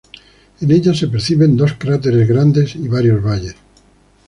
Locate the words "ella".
0.71-0.95